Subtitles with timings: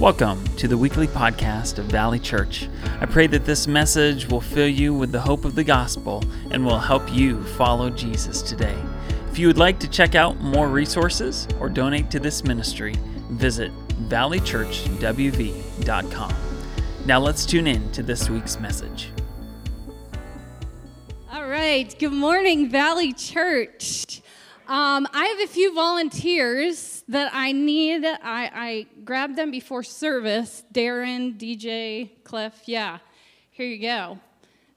[0.00, 2.70] Welcome to the weekly podcast of Valley Church.
[3.02, 6.64] I pray that this message will fill you with the hope of the gospel and
[6.64, 8.82] will help you follow Jesus today.
[9.30, 12.94] If you would like to check out more resources or donate to this ministry,
[13.32, 13.72] visit
[14.08, 16.34] valleychurchwv.com.
[17.04, 19.10] Now let's tune in to this week's message.
[21.30, 21.94] All right.
[21.98, 24.22] Good morning, Valley Church.
[24.70, 28.04] Um, I have a few volunteers that I need.
[28.04, 30.62] I, I grabbed them before service.
[30.72, 32.54] Darren, DJ, Cliff.
[32.66, 32.98] Yeah,
[33.50, 34.20] here you go.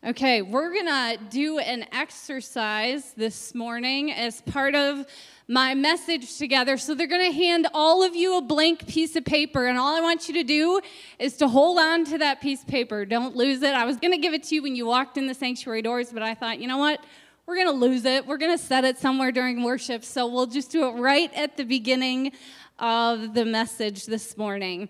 [0.03, 5.05] Okay, we're gonna do an exercise this morning as part of
[5.47, 6.75] my message together.
[6.77, 10.01] So they're gonna hand all of you a blank piece of paper, and all I
[10.01, 10.81] want you to do
[11.19, 13.05] is to hold on to that piece of paper.
[13.05, 13.75] Don't lose it.
[13.75, 16.23] I was gonna give it to you when you walked in the sanctuary doors, but
[16.23, 16.99] I thought, you know what?
[17.45, 18.25] We're going to lose it.
[18.25, 20.05] We're going to set it somewhere during worship.
[20.05, 22.31] So we'll just do it right at the beginning
[22.79, 24.87] of the message this morning.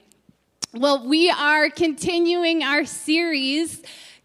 [0.73, 3.81] Well, we are continuing our series,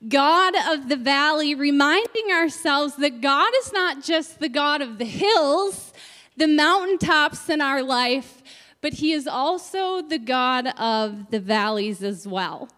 [0.07, 5.05] God of the Valley, reminding ourselves that God is not just the God of the
[5.05, 5.93] hills,
[6.37, 8.43] the mountaintops in our life,
[8.81, 12.69] but He is also the God of the valleys as well.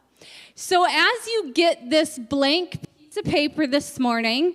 [0.54, 4.54] So as you get this blank piece of paper this morning,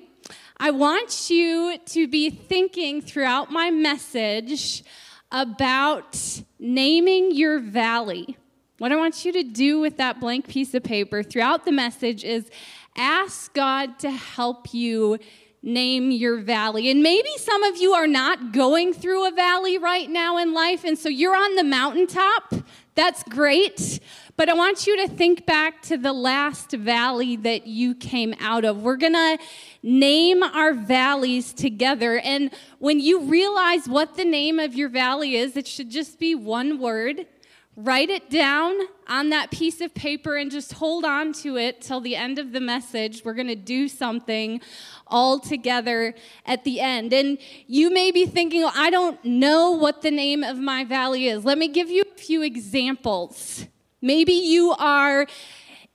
[0.57, 4.83] I want you to be thinking throughout my message
[5.31, 8.37] about naming your valley.
[8.77, 12.23] What I want you to do with that blank piece of paper throughout the message
[12.23, 12.49] is
[12.95, 15.19] ask God to help you
[15.65, 16.89] name your valley.
[16.89, 20.85] And maybe some of you are not going through a valley right now in life,
[20.85, 22.53] and so you're on the mountaintop.
[22.93, 23.99] That's great.
[24.37, 28.65] But I want you to think back to the last valley that you came out
[28.65, 28.83] of.
[28.83, 29.37] We're going to
[29.81, 32.19] name our valleys together.
[32.19, 36.35] And when you realize what the name of your valley is, it should just be
[36.35, 37.25] one word.
[37.77, 38.73] Write it down
[39.07, 42.53] on that piece of paper and just hold on to it till the end of
[42.53, 43.23] the message.
[43.25, 44.61] We're going to do something
[45.07, 46.15] all together
[46.45, 47.11] at the end.
[47.11, 47.37] And
[47.67, 51.43] you may be thinking, I don't know what the name of my valley is.
[51.43, 53.65] Let me give you a few examples.
[54.01, 55.27] Maybe you are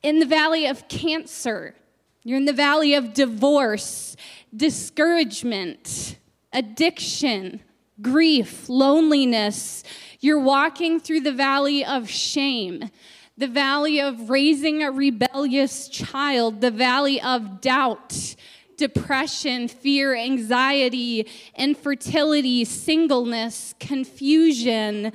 [0.03, 1.75] in the valley of cancer,
[2.23, 4.15] you're in the valley of divorce,
[4.55, 6.17] discouragement,
[6.53, 7.61] addiction,
[8.01, 9.83] grief, loneliness.
[10.19, 12.89] You're walking through the valley of shame,
[13.37, 18.35] the valley of raising a rebellious child, the valley of doubt,
[18.77, 25.11] depression, fear, anxiety, infertility, singleness, confusion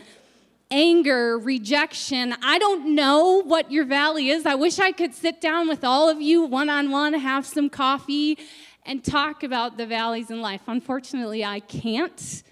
[0.70, 2.34] anger, rejection.
[2.42, 4.47] I don't know what your valley is.
[4.47, 7.70] I wish I could sit down with all of you one on one, have some
[7.70, 8.38] coffee,
[8.84, 10.62] and talk about the valleys in life.
[10.66, 12.42] Unfortunately, I can't.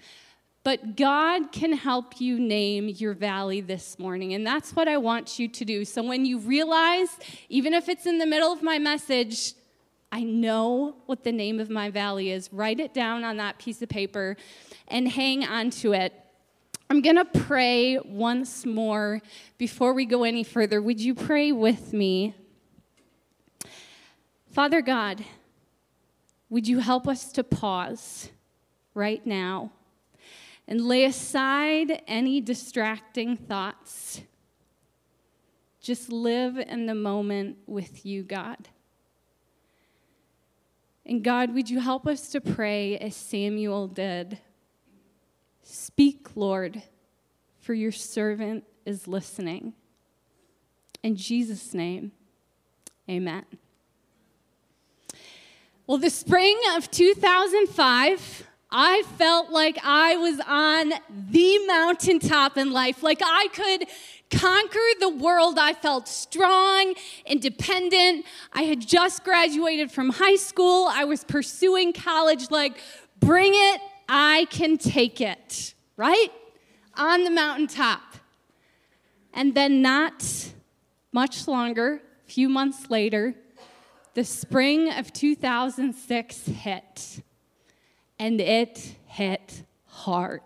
[0.65, 4.33] But God can help you name your valley this morning.
[4.33, 5.85] And that's what I want you to do.
[5.85, 9.53] So when you realize, even if it's in the middle of my message,
[10.11, 13.83] I know what the name of my valley is, write it down on that piece
[13.83, 14.37] of paper
[14.87, 16.13] and hang on to it.
[16.89, 19.21] I'm going to pray once more
[19.59, 20.81] before we go any further.
[20.81, 22.33] Would you pray with me?
[24.49, 25.23] Father God,
[26.49, 28.29] would you help us to pause
[28.95, 29.71] right now
[30.67, 34.21] and lay aside any distracting thoughts?
[35.81, 38.69] Just live in the moment with you, God.
[41.05, 44.39] And God, would you help us to pray as Samuel did?
[45.61, 46.81] Speak, Lord,
[47.59, 49.73] for your servant is listening.
[51.03, 52.11] In Jesus' name,
[53.07, 53.45] amen.
[55.85, 58.47] Well, the spring of 2005,
[58.77, 60.91] I felt like I was on
[61.29, 63.87] the mountaintop in life, like I could
[64.29, 65.57] conquer the world.
[65.57, 66.93] I felt strong,
[67.25, 68.25] independent.
[68.51, 70.89] I had just graduated from high school.
[70.91, 72.77] I was pursuing college, like,
[73.21, 76.27] bring it I can take it, right?
[76.95, 78.01] On the mountaintop.
[79.33, 80.51] And then, not
[81.13, 83.35] much longer, a few months later,
[84.15, 87.21] the spring of 2006 hit.
[88.17, 90.41] And it hit hard.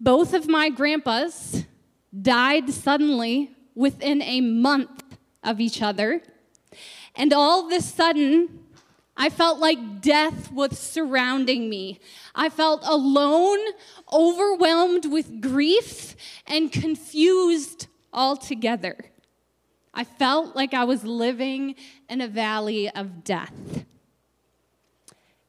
[0.00, 1.64] Both of my grandpas
[2.20, 5.04] died suddenly within a month
[5.42, 6.22] of each other.
[7.14, 8.60] And all of a sudden,
[9.16, 11.98] I felt like death was surrounding me.
[12.34, 13.58] I felt alone,
[14.12, 16.14] overwhelmed with grief,
[16.46, 18.96] and confused altogether.
[19.92, 21.74] I felt like I was living
[22.08, 23.84] in a valley of death.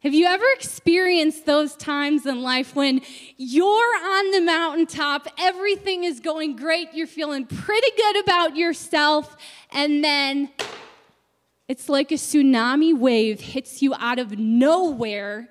[0.01, 3.01] Have you ever experienced those times in life when
[3.35, 9.35] you're on the mountaintop, everything is going great, you're feeling pretty good about yourself,
[9.73, 10.51] and then
[11.67, 15.49] it's like a tsunami wave hits you out of nowhere,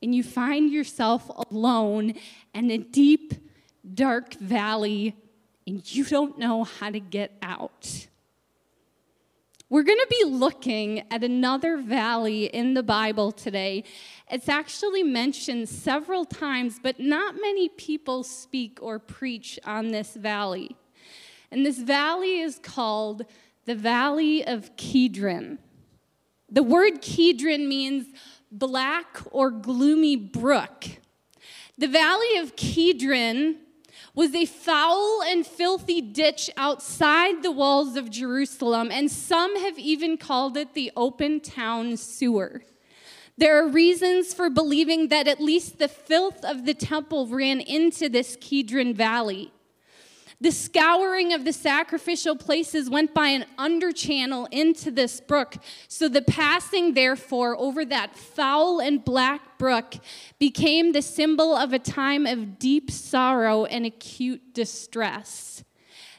[0.00, 2.14] and you find yourself alone
[2.54, 3.34] in a deep,
[3.92, 5.16] dark valley,
[5.66, 8.06] and you don't know how to get out?
[9.70, 13.84] We're going to be looking at another valley in the Bible today.
[14.30, 20.76] It's actually mentioned several times, but not many people speak or preach on this valley.
[21.50, 23.24] And this valley is called
[23.64, 25.56] the Valley of Kedron.
[26.50, 28.06] The word Kedron means
[28.52, 30.84] black or gloomy brook.
[31.78, 33.56] The Valley of Kedron
[34.14, 40.16] was a foul and filthy ditch outside the walls of Jerusalem, and some have even
[40.16, 42.62] called it the open town sewer.
[43.36, 48.08] There are reasons for believing that at least the filth of the temple ran into
[48.08, 49.52] this Kedron Valley.
[50.44, 55.56] The scouring of the sacrificial places went by an under channel into this brook.
[55.88, 59.94] So the passing, therefore, over that foul and black brook
[60.38, 65.64] became the symbol of a time of deep sorrow and acute distress.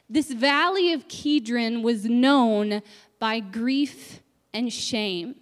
[0.10, 2.82] This valley of Kedron was known
[3.20, 4.22] by grief
[4.56, 5.36] and shame.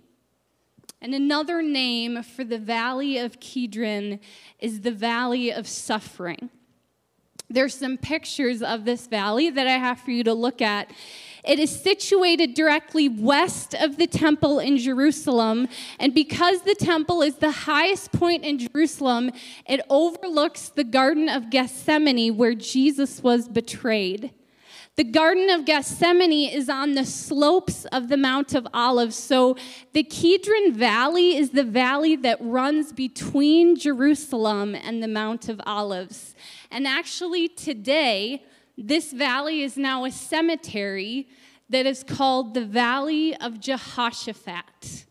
[1.02, 4.20] And another name for the valley of Kedron
[4.60, 6.50] is the valley of suffering.
[7.54, 10.92] There's some pictures of this valley that I have for you to look at.
[11.44, 15.68] It is situated directly west of the temple in Jerusalem.
[16.00, 19.30] And because the temple is the highest point in Jerusalem,
[19.68, 24.32] it overlooks the Garden of Gethsemane where Jesus was betrayed.
[24.96, 29.16] The Garden of Gethsemane is on the slopes of the Mount of Olives.
[29.16, 29.58] So
[29.94, 36.36] the Kedron Valley is the valley that runs between Jerusalem and the Mount of Olives.
[36.74, 38.44] And actually, today,
[38.76, 41.28] this valley is now a cemetery
[41.70, 45.06] that is called the Valley of Jehoshaphat.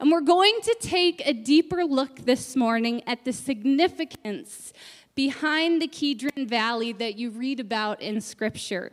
[0.00, 4.72] And we're going to take a deeper look this morning at the significance
[5.14, 8.92] behind the Kedron Valley that you read about in Scripture.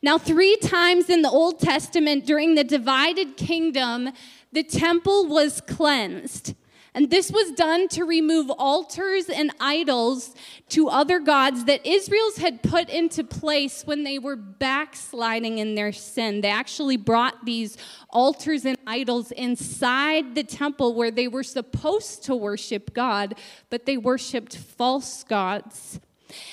[0.00, 4.12] Now, three times in the Old Testament during the divided kingdom,
[4.50, 6.54] the temple was cleansed.
[6.94, 10.34] And this was done to remove altars and idols
[10.70, 15.92] to other gods that Israel's had put into place when they were backsliding in their
[15.92, 16.42] sin.
[16.42, 17.78] They actually brought these
[18.10, 23.36] altars and idols inside the temple where they were supposed to worship God,
[23.70, 25.98] but they worshiped false gods.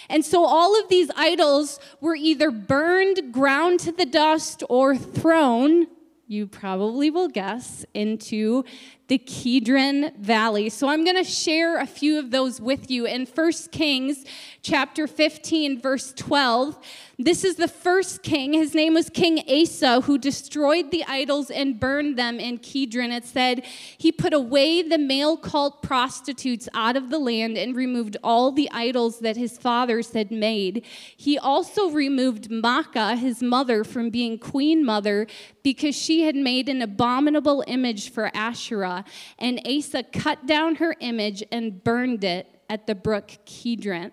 [0.09, 5.87] And so all of these idols were either burned, ground to the dust, or thrown,
[6.29, 8.63] you probably will guess, into
[9.07, 10.69] the Kedron Valley.
[10.69, 13.07] So I'm going to share a few of those with you.
[13.07, 14.25] In 1 Kings
[14.61, 16.77] chapter 15 verse 12,
[17.17, 18.53] this is the first king.
[18.53, 23.11] His name was King Asa who destroyed the idols and burned them in Kedron.
[23.11, 23.65] It said,
[23.97, 28.69] "He put away the male cult prostitutes out of the land and removed all the
[28.71, 30.85] idols that his fathers had made.
[31.15, 35.27] He also removed Maacah, his mother, from being queen mother
[35.61, 39.03] because she had made an abominable image for Asherah."
[39.37, 44.11] and Asa cut down her image and burned it at the brook Kedron.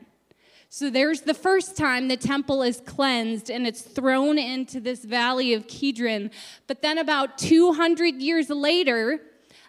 [0.68, 5.54] So there's the first time the temple is cleansed and it's thrown into this valley
[5.54, 6.32] of Kedron.
[6.66, 9.20] But then about 200 years later,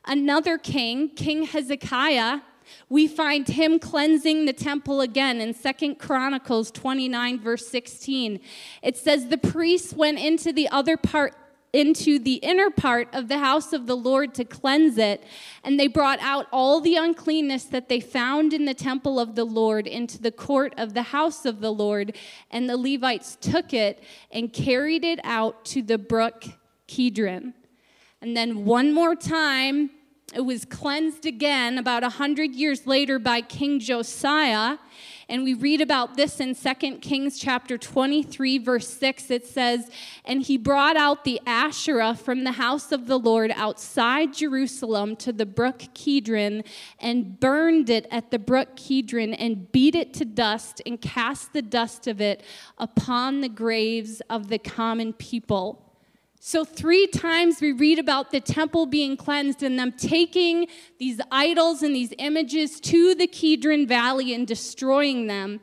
[0.05, 2.41] another king, King Hezekiah,
[2.89, 8.39] we find him cleansing the temple again in Second Chronicles 29, verse 16.
[8.81, 11.35] It says, The priests went into the other part
[11.73, 15.23] into the inner part of the house of the Lord to cleanse it.
[15.63, 19.45] And they brought out all the uncleanness that they found in the temple of the
[19.45, 22.15] Lord into the court of the house of the Lord.
[22.51, 26.45] And the Levites took it and carried it out to the brook
[26.87, 27.53] Kedron.
[28.21, 29.91] And then one more time,
[30.33, 34.77] it was cleansed again about a hundred years later by King Josiah.
[35.29, 39.29] And we read about this in 2 Kings chapter 23, verse 6.
[39.29, 39.91] It says,
[40.23, 45.33] And he brought out the Asherah from the house of the Lord outside Jerusalem to
[45.33, 46.63] the brook Kedron,
[46.99, 51.61] and burned it at the brook Kedron, and beat it to dust, and cast the
[51.61, 52.41] dust of it
[52.77, 55.86] upon the graves of the common people.
[56.49, 61.83] So, three times we read about the temple being cleansed and them taking these idols
[61.83, 65.59] and these images to the Kedron Valley and destroying them.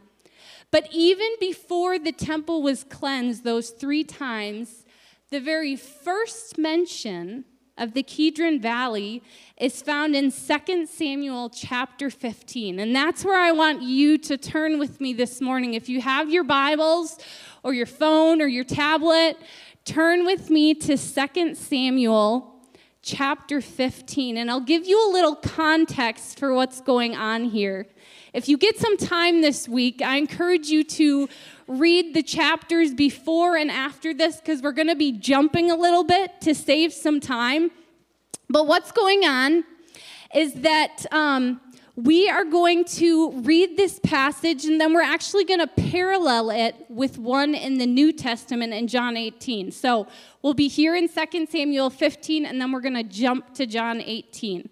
[0.70, 4.84] But even before the temple was cleansed, those three times,
[5.30, 7.46] the very first mention
[7.78, 9.22] of the Kidron Valley
[9.56, 12.78] is found in 2 Samuel chapter 15.
[12.78, 15.72] And that's where I want you to turn with me this morning.
[15.72, 17.18] If you have your Bibles
[17.62, 19.38] or your phone or your tablet,
[19.84, 22.54] turn with me to 2 Samuel
[23.02, 24.38] chapter 15.
[24.38, 27.86] And I'll give you a little context for what's going on here.
[28.32, 31.28] If you get some time this week, I encourage you to
[31.68, 36.04] read the chapters before and after this because we're going to be jumping a little
[36.04, 37.70] bit to save some time.
[38.48, 39.64] But what's going on
[40.34, 41.60] is that um,
[41.96, 46.74] we are going to read this passage and then we're actually going to parallel it
[46.88, 49.70] with one in the New Testament in John 18.
[49.70, 50.08] So
[50.42, 54.00] we'll be here in 2 Samuel 15 and then we're going to jump to John
[54.00, 54.68] 18.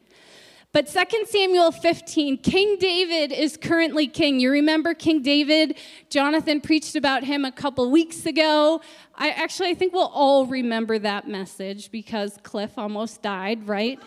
[0.73, 4.41] But 2 Samuel 15, King David is currently king.
[4.41, 5.77] You remember King David?
[6.09, 8.81] Jonathan preached about him a couple weeks ago.
[9.15, 14.01] I actually I think we'll all remember that message because Cliff almost died, right?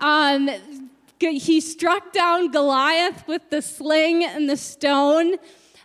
[0.00, 0.50] Um,
[1.20, 5.36] he struck down Goliath with the sling and the stone.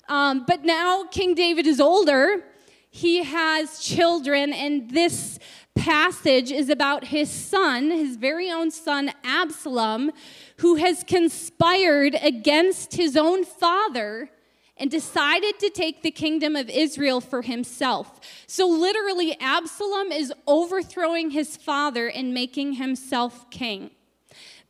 [0.07, 2.43] Um, but now King David is older.
[2.89, 5.37] He has children, and this
[5.75, 10.11] passage is about his son, his very own son, Absalom,
[10.57, 14.29] who has conspired against his own father
[14.77, 18.19] and decided to take the kingdom of Israel for himself.
[18.47, 23.91] So, literally, Absalom is overthrowing his father and making himself king.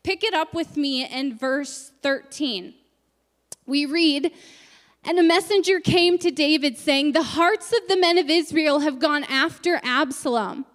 [0.06, 2.76] Pick it up with me in verse 13.
[3.66, 4.32] We read,
[5.04, 9.00] and a messenger came to David saying, The hearts of the men of Israel have
[9.00, 10.68] gone after Absalom.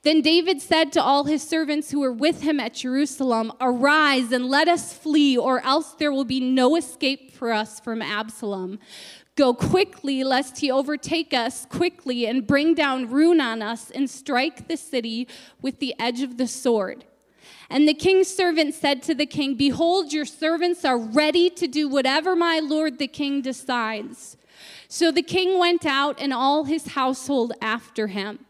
[0.00, 4.46] Then David said to all his servants who were with him at Jerusalem, Arise and
[4.46, 8.78] let us flee, or else there will be no escape for us from Absalom.
[9.36, 14.68] Go quickly, lest he overtake us quickly and bring down ruin on us and strike
[14.68, 15.28] the city
[15.60, 17.04] with the edge of the sword.
[17.70, 21.88] And the king's servant said to the king, Behold, your servants are ready to do
[21.88, 24.36] whatever my lord the king decides.
[24.88, 28.46] So the king went out and all his household after him.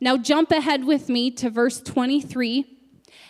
[0.00, 2.78] Now jump ahead with me to verse 23.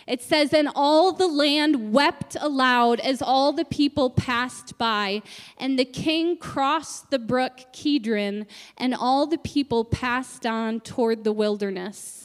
[0.07, 5.21] It says, And all the land wept aloud as all the people passed by.
[5.59, 8.47] And the king crossed the brook Kidron,
[8.77, 12.18] and all the people passed on toward the wilderness.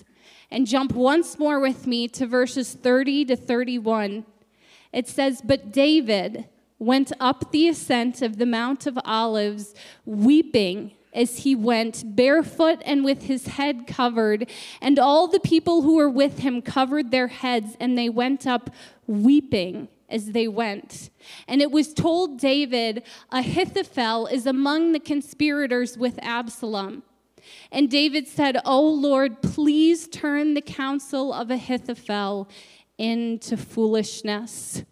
[0.54, 4.24] And jump once more with me to verses 30 to 31.
[4.92, 6.44] It says, But David
[6.78, 13.04] went up the ascent of the Mount of Olives, weeping as he went, barefoot and
[13.04, 14.48] with his head covered.
[14.80, 18.70] And all the people who were with him covered their heads, and they went up
[19.08, 21.10] weeping as they went.
[21.48, 27.02] And it was told David, Ahithophel is among the conspirators with Absalom.
[27.70, 32.48] And David said, O Lord, please turn the counsel of Ahithophel
[32.98, 34.84] into foolishness.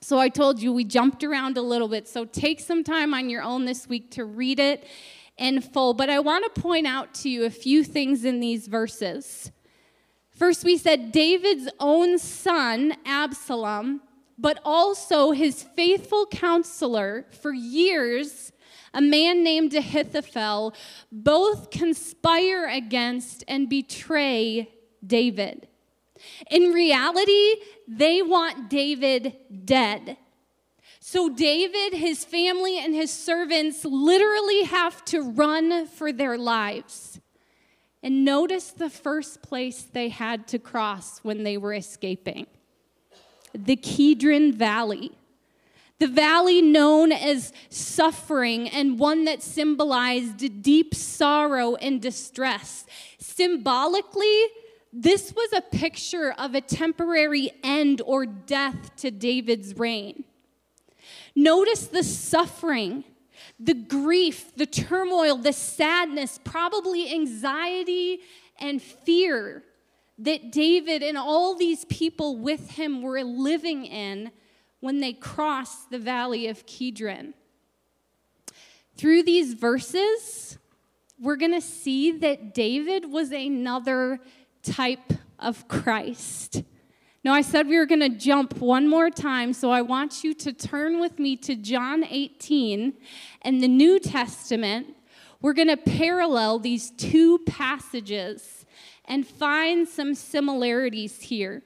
[0.00, 2.06] So I told you we jumped around a little bit.
[2.08, 4.86] So take some time on your own this week to read it
[5.38, 5.94] in full.
[5.94, 9.50] But I want to point out to you a few things in these verses.
[10.30, 14.02] First, we said David's own son, Absalom,
[14.36, 18.52] but also his faithful counselor for years,
[18.94, 20.74] a man named Ahithophel,
[21.12, 24.70] both conspire against and betray
[25.04, 25.68] David.
[26.50, 30.16] In reality, they want David dead.
[31.00, 37.20] So, David, his family, and his servants literally have to run for their lives.
[38.02, 42.46] And notice the first place they had to cross when they were escaping
[43.54, 45.12] the Kidron Valley.
[46.04, 52.84] The valley known as suffering and one that symbolized deep sorrow and distress.
[53.18, 54.44] Symbolically,
[54.92, 60.24] this was a picture of a temporary end or death to David's reign.
[61.34, 63.04] Notice the suffering,
[63.58, 68.20] the grief, the turmoil, the sadness, probably anxiety
[68.60, 69.64] and fear
[70.18, 74.32] that David and all these people with him were living in
[74.84, 77.32] when they crossed the valley of Kidron.
[78.98, 80.58] Through these verses,
[81.18, 84.20] we're going to see that David was another
[84.62, 86.64] type of Christ.
[87.24, 90.34] Now, I said we were going to jump one more time, so I want you
[90.34, 92.92] to turn with me to John 18
[93.40, 94.88] and the New Testament.
[95.40, 98.66] We're going to parallel these two passages
[99.06, 101.62] and find some similarities here.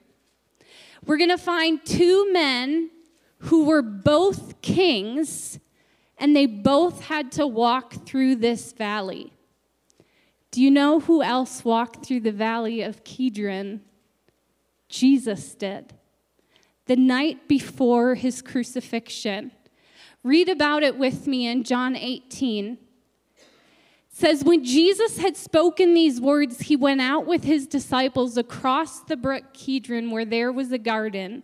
[1.05, 2.91] We're going to find two men
[3.39, 5.59] who were both kings,
[6.17, 9.33] and they both had to walk through this valley.
[10.51, 13.81] Do you know who else walked through the valley of Kidron
[14.89, 15.93] Jesus did.
[16.87, 19.51] The night before his crucifixion.
[20.23, 22.79] Read about it with me in John 18
[24.11, 29.15] says when Jesus had spoken these words, he went out with his disciples across the
[29.15, 31.43] brook Kidron where there was a garden,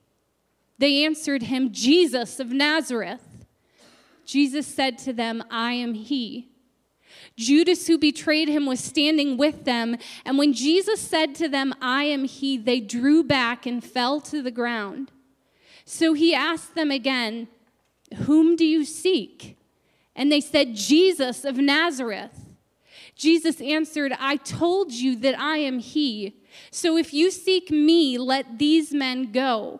[0.81, 3.45] They answered him, Jesus of Nazareth.
[4.25, 6.49] Jesus said to them, I am he.
[7.37, 9.95] Judas, who betrayed him, was standing with them,
[10.25, 14.41] and when Jesus said to them, I am he, they drew back and fell to
[14.41, 15.11] the ground.
[15.85, 17.47] So he asked them again,
[18.25, 19.59] Whom do you seek?
[20.15, 22.49] And they said, Jesus of Nazareth.
[23.15, 26.41] Jesus answered, I told you that I am he.
[26.71, 29.79] So if you seek me, let these men go.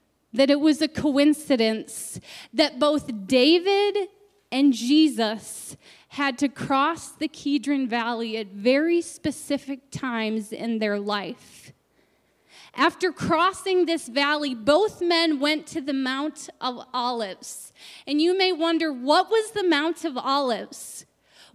[0.33, 2.19] that it was a coincidence
[2.53, 4.07] that both David
[4.51, 5.77] and Jesus
[6.09, 11.73] had to cross the Kidron Valley at very specific times in their life.
[12.73, 17.73] After crossing this valley, both men went to the Mount of Olives.
[18.07, 21.05] And you may wonder, what was the Mount of Olives?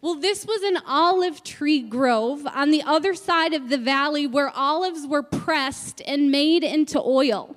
[0.03, 4.51] Well, this was an olive tree grove on the other side of the valley where
[4.51, 7.57] olives were pressed and made into oil.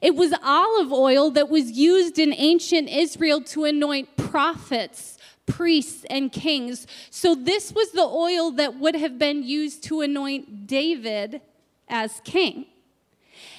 [0.00, 6.32] It was olive oil that was used in ancient Israel to anoint prophets, priests, and
[6.32, 6.86] kings.
[7.10, 11.40] So, this was the oil that would have been used to anoint David
[11.88, 12.66] as king.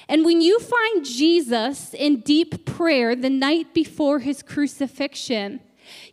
[0.08, 5.60] And when you find Jesus in deep prayer the night before his crucifixion,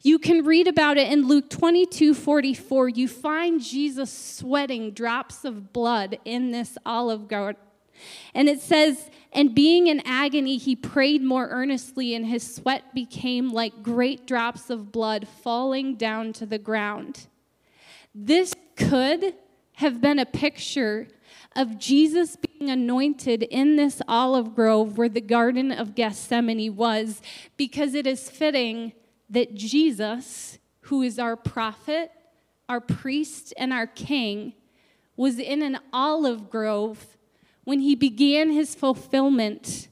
[0.02, 2.90] you can read about it in Luke 22 44.
[2.90, 7.62] You find Jesus sweating drops of blood in this olive garden.
[8.34, 13.50] And it says, and being in agony, he prayed more earnestly, and his sweat became
[13.50, 17.28] like great drops of blood falling down to the ground.
[18.14, 19.36] This could
[19.76, 21.08] have been a picture
[21.56, 27.22] of Jesus being anointed in this olive grove where the Garden of Gethsemane was,
[27.56, 28.92] because it is fitting
[29.30, 32.12] that Jesus, who is our prophet,
[32.68, 34.54] our priest, and our king,
[35.16, 37.18] was in an olive grove
[37.64, 39.88] when he began his fulfillment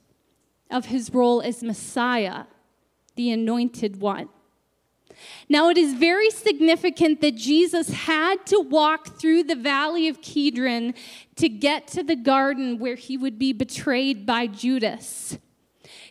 [0.70, 2.46] of his role as Messiah,
[3.16, 4.30] the anointed one.
[5.50, 10.94] Now, it is very significant that Jesus had to walk through the valley of Kidron
[11.36, 15.38] to get to the garden where he would be betrayed by Judas.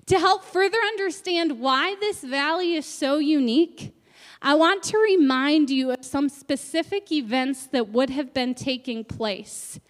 [0.07, 3.95] To help further understand why this valley is so unique,
[4.41, 9.81] I want to remind you of some specific events that would have been taking place.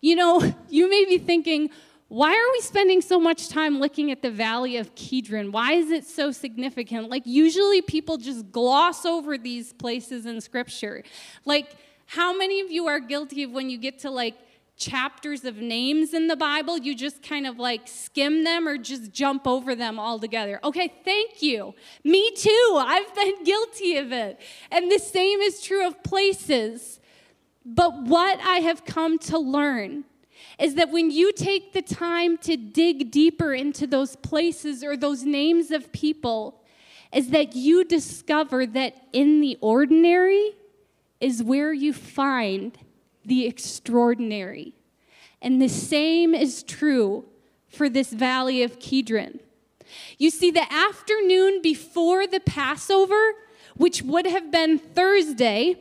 [0.00, 1.70] You know, you may be thinking,
[2.08, 5.52] why are we spending so much time looking at the Valley of Kidron?
[5.52, 7.08] Why is it so significant?
[7.08, 11.04] Like, usually people just gloss over these places in Scripture.
[11.44, 14.34] Like, how many of you are guilty of when you get to like
[14.76, 19.12] chapters of names in the Bible, you just kind of like skim them or just
[19.12, 20.58] jump over them altogether?
[20.64, 21.74] Okay, thank you.
[22.02, 22.76] Me too.
[22.76, 24.40] I've been guilty of it.
[24.72, 26.98] And the same is true of places.
[27.64, 30.04] But what I have come to learn
[30.58, 35.24] is that when you take the time to dig deeper into those places or those
[35.24, 36.62] names of people,
[37.12, 40.52] is that you discover that in the ordinary
[41.20, 42.78] is where you find
[43.24, 44.74] the extraordinary.
[45.42, 47.24] And the same is true
[47.68, 49.40] for this valley of Kidron.
[50.18, 53.32] You see, the afternoon before the Passover,
[53.76, 55.78] which would have been Thursday,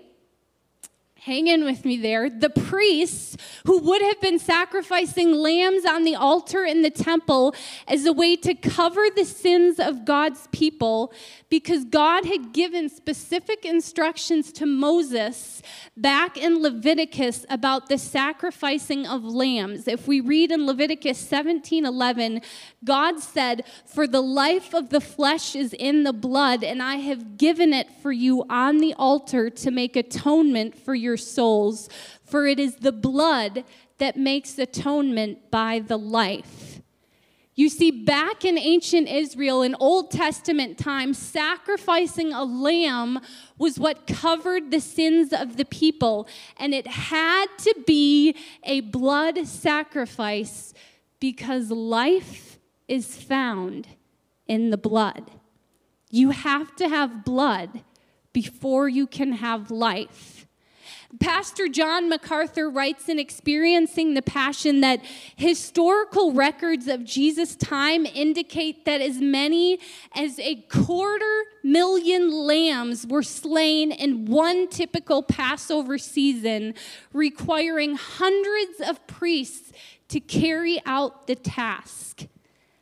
[1.29, 3.37] hang in with me there, the priests
[3.67, 7.53] who would have been sacrificing lambs on the altar in the temple
[7.87, 11.13] as a way to cover the sins of God's people
[11.49, 15.61] because God had given specific instructions to Moses
[15.95, 19.87] back in Leviticus about the sacrificing of lambs.
[19.87, 22.41] If we read in Leviticus 17 11,
[22.83, 27.37] God said, For the life of the flesh is in the blood, and I have
[27.37, 31.89] given it for you on the altar to make atonement for your souls.
[32.23, 33.63] For it is the blood
[33.99, 36.81] that makes atonement by the life.
[37.59, 43.19] You see, back in ancient Israel, in Old Testament times, sacrificing a lamb
[43.57, 46.25] was what covered the sins of the people.
[46.55, 50.73] And it had to be a blood sacrifice
[51.19, 53.89] because life is found
[54.47, 55.29] in the blood.
[56.09, 57.83] You have to have blood
[58.31, 60.38] before you can have life.
[61.17, 65.03] Pastor John MacArthur writes in Experiencing the Passion that
[65.35, 69.79] historical records of Jesus' time indicate that as many
[70.13, 76.75] as a quarter million lambs were slain in one typical Passover season,
[77.11, 79.73] requiring hundreds of priests
[80.09, 82.27] to carry out the task.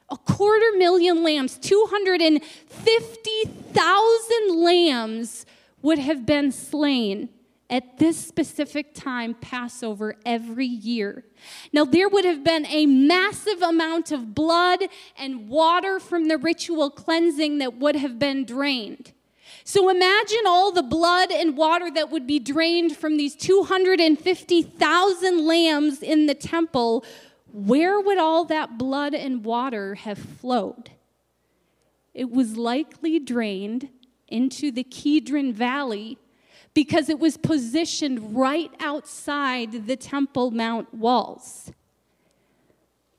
[0.10, 5.46] A quarter million lambs, 250,000 lambs
[5.82, 7.30] would have been slain
[7.70, 11.26] at this specific time, Passover, every year.
[11.74, 14.84] Now, there would have been a massive amount of blood
[15.18, 19.12] and water from the ritual cleansing that would have been drained.
[19.64, 26.02] So imagine all the blood and water that would be drained from these 250,000 lambs
[26.02, 27.04] in the temple.
[27.52, 30.92] Where would all that blood and water have flowed?
[32.14, 33.90] It was likely drained
[34.30, 36.18] into the Kidron Valley
[36.78, 41.72] because it was positioned right outside the Temple Mount walls.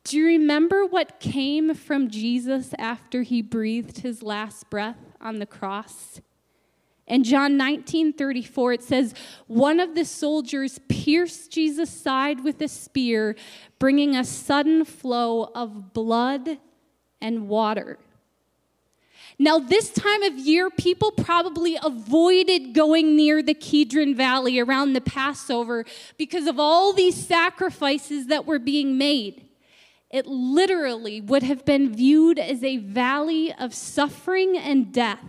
[0.05, 5.45] Do you remember what came from Jesus after he breathed his last breath on the
[5.45, 6.21] cross?
[7.09, 9.13] In John 19 34, it says,
[9.49, 13.35] One of the soldiers pierced Jesus' side with a spear,
[13.81, 16.59] bringing a sudden flow of blood
[17.21, 17.99] and water.
[19.41, 25.01] Now, this time of year, people probably avoided going near the Kidron Valley around the
[25.01, 25.85] Passover
[26.17, 29.49] because of all these sacrifices that were being made.
[30.11, 35.25] It literally would have been viewed as a valley of suffering and death.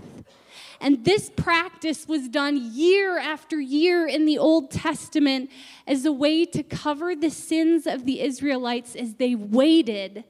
[0.81, 5.51] And this practice was done year after year in the Old Testament
[5.85, 10.23] as a way to cover the sins of the Israelites as they waited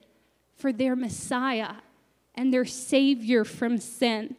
[0.54, 1.76] for their Messiah
[2.40, 4.34] and their Savior from sin.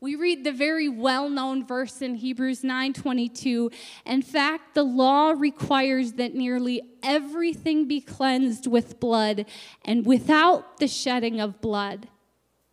[0.00, 3.70] We read the very well-known verse in Hebrews 9:22.
[4.04, 9.46] In fact, the law requires that nearly everything be cleansed with blood,
[9.82, 12.08] and without the shedding of blood,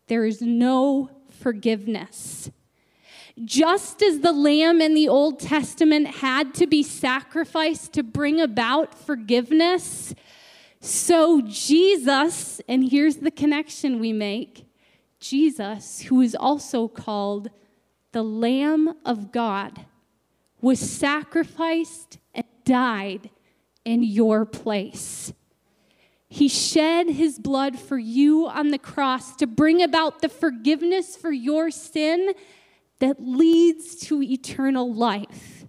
[0.07, 2.51] there is no forgiveness.
[3.45, 8.93] Just as the lamb in the Old Testament had to be sacrificed to bring about
[8.93, 10.13] forgiveness,
[10.81, 14.65] so, Jesus, and here's the connection we make
[15.19, 17.49] Jesus, who is also called
[18.11, 19.85] the Lamb of God,
[20.61, 23.29] was sacrificed and died
[23.83, 25.33] in your place.
[26.29, 31.31] He shed his blood for you on the cross to bring about the forgiveness for
[31.31, 32.33] your sin
[32.99, 35.65] that leads to eternal life.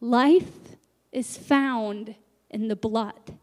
[0.00, 0.76] Life
[1.12, 2.14] is found
[2.50, 3.38] in the blood.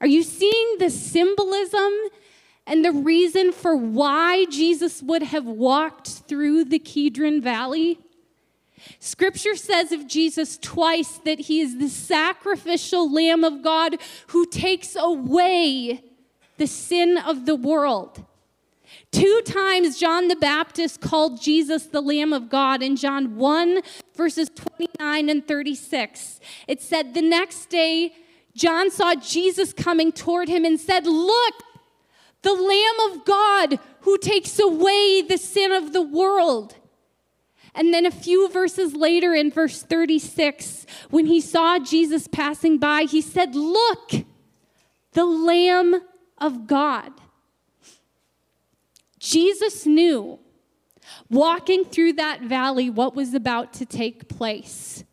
[0.00, 1.92] Are you seeing the symbolism
[2.66, 7.98] and the reason for why Jesus would have walked through the Kidron Valley?
[8.98, 13.96] Scripture says of Jesus twice that he is the sacrificial Lamb of God
[14.28, 16.02] who takes away
[16.56, 18.24] the sin of the world.
[19.12, 23.82] Two times John the Baptist called Jesus the Lamb of God in John 1,
[24.16, 26.40] verses 29 and 36.
[26.66, 28.12] It said, The next day,
[28.54, 31.54] John saw Jesus coming toward him and said, Look,
[32.42, 36.76] the Lamb of God who takes away the sin of the world.
[37.74, 43.02] And then a few verses later, in verse 36, when he saw Jesus passing by,
[43.02, 44.12] he said, Look,
[45.12, 46.02] the Lamb
[46.38, 47.12] of God.
[49.18, 50.38] Jesus knew,
[51.28, 55.04] walking through that valley, what was about to take place.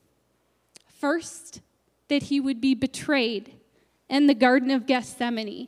[0.99, 1.61] First,
[2.09, 3.53] that he would be betrayed
[4.09, 5.67] in the Garden of Gethsemane,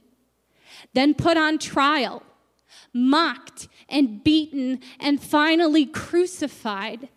[0.93, 2.23] then put on trial,
[2.93, 7.09] mocked and beaten, and finally crucified.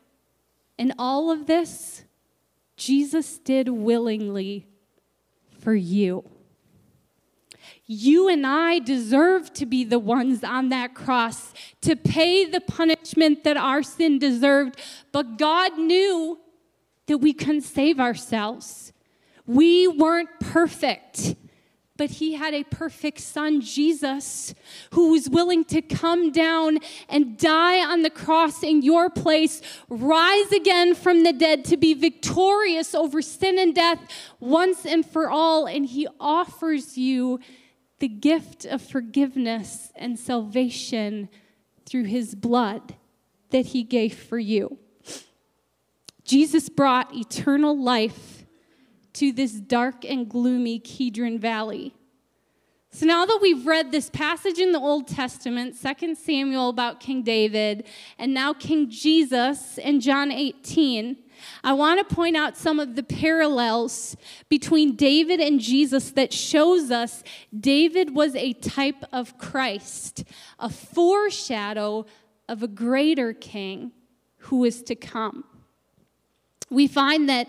[0.79, 2.05] And all of this,
[2.77, 4.67] Jesus did willingly
[5.61, 6.25] for you.
[7.87, 13.45] You and I deserve to be the ones on that cross to pay the punishment
[13.45, 14.81] that our sin deserved,
[15.13, 16.39] but God knew
[17.07, 18.92] that we couldn't save ourselves.
[19.47, 21.35] We weren't perfect
[22.03, 24.55] but he had a perfect son, Jesus,
[24.93, 26.79] who was willing to come down
[27.09, 31.95] and die on the cross in your place, rise again from the dead to be
[31.95, 34.01] victorious over sin and death
[34.41, 35.67] once and for all.
[35.67, 37.39] And he offers you
[37.99, 41.29] the gift of forgiveness and salvation
[41.87, 42.97] through his blood
[43.51, 44.79] that he gave for you.
[46.25, 48.42] Jesus brought eternal life
[49.15, 51.95] to this dark and gloomy Kedron Valley.
[52.95, 57.23] So now that we've read this passage in the Old Testament, 2 Samuel about King
[57.23, 57.87] David,
[58.19, 61.17] and now King Jesus in John 18,
[61.65, 64.15] I want to point out some of the parallels
[64.51, 67.25] between David and Jesus that shows us
[67.59, 70.25] David was a type of Christ,
[70.59, 72.05] a foreshadow
[72.47, 73.93] of a greater king
[74.37, 75.45] who is to come.
[76.69, 77.49] We find that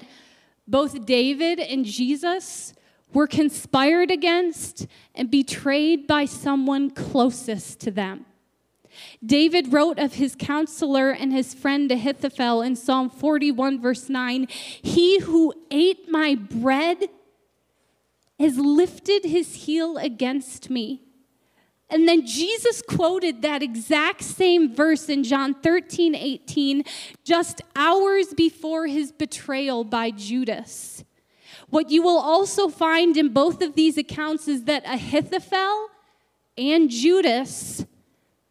[0.67, 2.73] both David and Jesus
[3.13, 8.25] were conspired against and betrayed by someone closest to them.
[9.25, 15.19] David wrote of his counselor and his friend Ahithophel in Psalm 41, verse 9 He
[15.19, 17.09] who ate my bread
[18.39, 21.01] has lifted his heel against me.
[21.93, 26.83] And then Jesus quoted that exact same verse in John 13, 18,
[27.23, 31.03] just hours before his betrayal by Judas.
[31.69, 35.89] What you will also find in both of these accounts is that Ahithophel
[36.57, 37.85] and Judas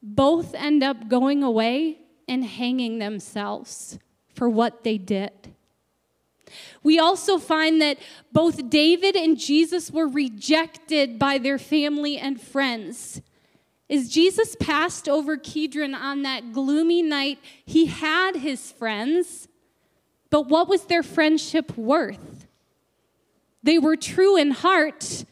[0.01, 3.99] both end up going away and hanging themselves
[4.33, 5.33] for what they did.
[6.85, 7.99] We also find that
[8.33, 13.21] both David and Jesus were rejected by their family and friends.
[13.93, 19.49] As Jesus passed over Kedron on that gloomy night, he had his friends,
[20.31, 22.47] but what was their friendship worth?
[23.63, 25.27] They were true in heart,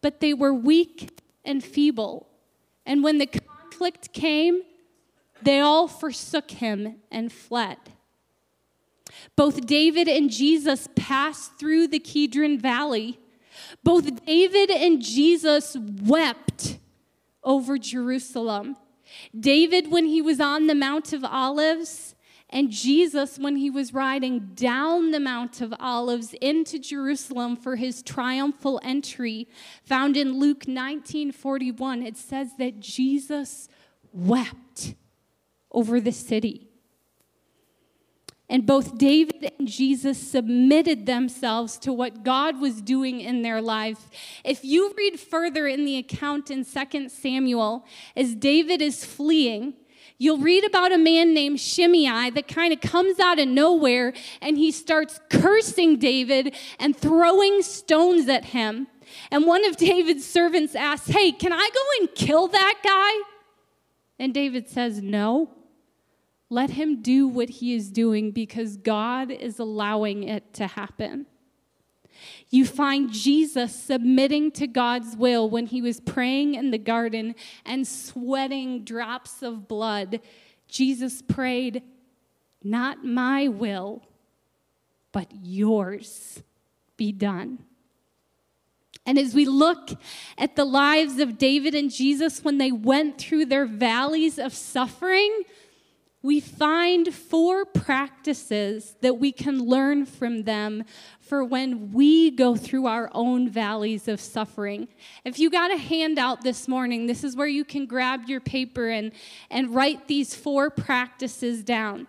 [0.00, 2.26] but they were weak and feeble.
[2.84, 4.62] And when the conflict came,
[5.40, 7.78] they all forsook him and fled.
[9.36, 13.20] Both David and Jesus passed through the Kedron Valley.
[13.84, 16.78] Both David and Jesus wept
[17.42, 18.76] over Jerusalem.
[19.38, 22.14] David, when he was on the Mount of Olives,
[22.52, 28.02] and Jesus, when he was riding down the Mount of Olives into Jerusalem for his
[28.02, 29.48] triumphal entry,
[29.84, 33.68] found in Luke 19 41, it says that Jesus
[34.12, 34.94] wept
[35.70, 36.69] over the city.
[38.50, 44.10] And both David and Jesus submitted themselves to what God was doing in their life.
[44.44, 47.86] If you read further in the account in 2 Samuel,
[48.16, 49.74] as David is fleeing,
[50.18, 54.58] you'll read about a man named Shimei that kind of comes out of nowhere and
[54.58, 58.88] he starts cursing David and throwing stones at him.
[59.30, 63.30] And one of David's servants asks, Hey, can I go and kill that guy?
[64.18, 65.50] And David says, No.
[66.50, 71.26] Let him do what he is doing because God is allowing it to happen.
[72.50, 77.86] You find Jesus submitting to God's will when he was praying in the garden and
[77.86, 80.20] sweating drops of blood.
[80.66, 81.82] Jesus prayed,
[82.64, 84.02] Not my will,
[85.12, 86.42] but yours
[86.96, 87.64] be done.
[89.06, 89.90] And as we look
[90.36, 95.44] at the lives of David and Jesus when they went through their valleys of suffering,
[96.22, 100.84] we find four practices that we can learn from them
[101.18, 104.86] for when we go through our own valleys of suffering.
[105.24, 108.88] If you got a handout this morning, this is where you can grab your paper
[108.88, 109.12] and,
[109.50, 112.06] and write these four practices down.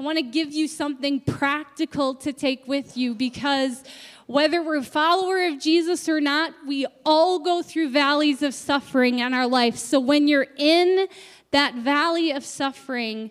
[0.00, 3.84] I want to give you something practical to take with you because
[4.26, 9.20] whether we're a follower of Jesus or not, we all go through valleys of suffering
[9.20, 9.76] in our life.
[9.76, 11.06] So when you're in
[11.52, 13.30] that valley of suffering,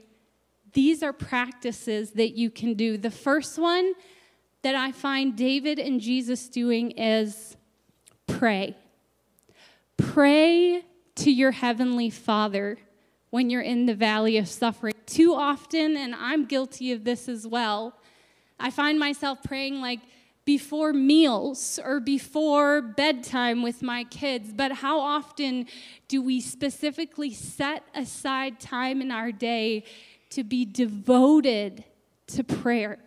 [0.73, 2.97] these are practices that you can do.
[2.97, 3.93] The first one
[4.63, 7.55] that I find David and Jesus doing is
[8.27, 8.75] pray.
[9.97, 10.83] Pray
[11.15, 12.77] to your heavenly Father
[13.29, 14.93] when you're in the valley of suffering.
[15.05, 17.95] Too often, and I'm guilty of this as well,
[18.59, 19.99] I find myself praying like
[20.45, 24.51] before meals or before bedtime with my kids.
[24.53, 25.67] But how often
[26.07, 29.85] do we specifically set aside time in our day
[30.35, 31.83] to be devoted
[32.27, 32.99] to prayer.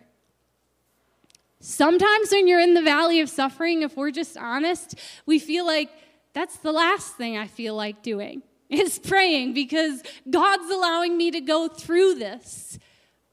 [1.59, 5.89] Sometimes when you're in the valley of suffering, if we're just honest, we feel like
[6.33, 11.41] that's the last thing I feel like doing is praying because God's allowing me to
[11.41, 12.79] go through this.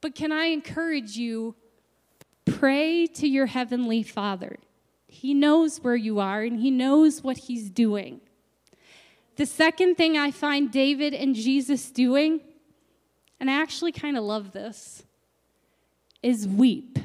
[0.00, 1.54] But can I encourage you?
[2.44, 4.59] Pray to your heavenly Father.
[5.07, 8.20] He knows where you are and he knows what he's doing.
[9.37, 12.40] The second thing I find David and Jesus doing,
[13.44, 15.02] and I actually kind of love this,
[16.22, 16.98] is weep.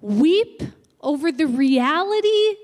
[0.00, 0.62] Weep
[1.02, 2.56] over the reality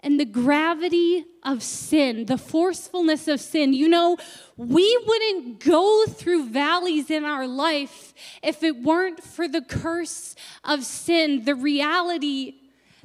[0.00, 3.74] and the gravity of sin, the forcefulness of sin.
[3.74, 4.16] You know,
[4.56, 10.84] we wouldn't go through valleys in our life if it weren't for the curse of
[10.84, 12.54] sin, the reality,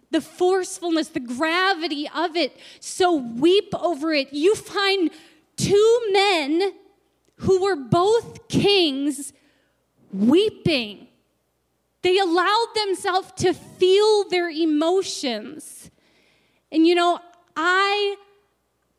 [0.09, 2.57] the forcefulness, the gravity of it.
[2.79, 4.33] So weep over it.
[4.33, 5.11] You find
[5.57, 6.73] two men
[7.37, 9.33] who were both kings
[10.11, 11.07] weeping.
[12.01, 15.89] They allowed themselves to feel their emotions.
[16.71, 17.19] And you know,
[17.55, 18.15] I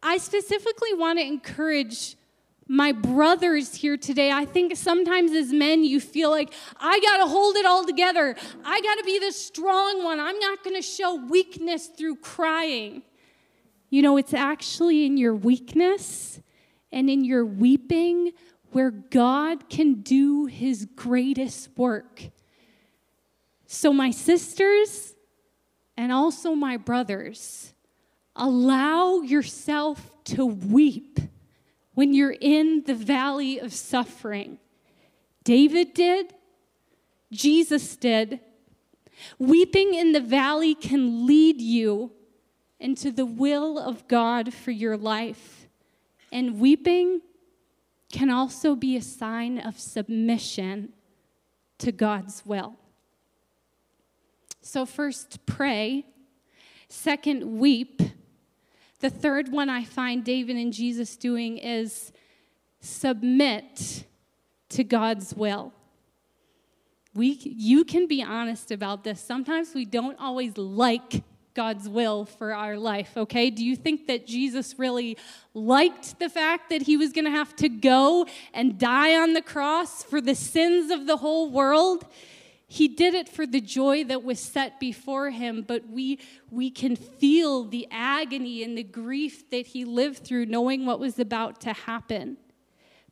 [0.02, 2.16] I specifically want to encourage
[2.68, 4.30] my brothers here today.
[4.30, 8.36] I think sometimes as men, you feel like, I got to hold it all together.
[8.62, 10.20] I got to be the strong one.
[10.20, 13.02] I'm not going to show weakness through crying.
[13.88, 16.40] You know, it's actually in your weakness
[16.92, 18.32] and in your weeping
[18.72, 22.30] where God can do his greatest work.
[23.66, 25.14] So, my sisters
[25.96, 27.74] and also my brothers,
[28.36, 31.18] allow yourself to weep
[31.94, 34.58] when you're in the valley of suffering.
[35.42, 36.34] David did,
[37.32, 38.40] Jesus did.
[39.38, 42.12] Weeping in the valley can lead you
[42.78, 45.57] into the will of God for your life.
[46.30, 47.20] And weeping
[48.12, 50.92] can also be a sign of submission
[51.78, 52.76] to God's will.
[54.60, 56.06] So, first, pray.
[56.88, 58.02] Second, weep.
[59.00, 62.12] The third one I find David and Jesus doing is
[62.80, 64.04] submit
[64.70, 65.72] to God's will.
[67.14, 69.20] We, you can be honest about this.
[69.20, 71.22] Sometimes we don't always like
[71.58, 73.50] God's will for our life, okay?
[73.50, 75.18] Do you think that Jesus really
[75.54, 79.42] liked the fact that he was going to have to go and die on the
[79.42, 82.06] cross for the sins of the whole world?
[82.68, 86.94] He did it for the joy that was set before him, but we, we can
[86.94, 91.72] feel the agony and the grief that he lived through knowing what was about to
[91.72, 92.36] happen.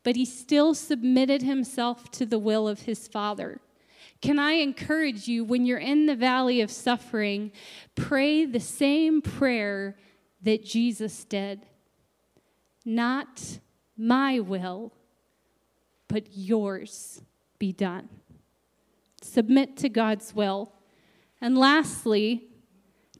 [0.04, 3.61] But he still submitted himself to the will of his Father.
[4.20, 7.52] Can I encourage you when you're in the valley of suffering,
[7.94, 9.96] pray the same prayer
[10.42, 11.66] that Jesus did?
[12.85, 13.59] Not
[13.96, 14.92] my will,
[16.09, 17.22] but yours
[17.59, 18.09] be done
[19.26, 20.72] submit to God's will.
[21.40, 22.44] And lastly,